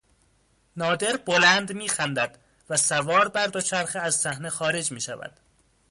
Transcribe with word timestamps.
نادر 0.77 1.17
بلند 1.17 1.73
میخندد 1.73 2.37
و 2.69 2.77
سوار 2.77 3.27
بر 3.27 3.47
دوچرخه 3.47 3.99
از 3.99 4.15
صحنه 4.15 4.49
خارج 4.49 4.91
میشود 4.91 5.39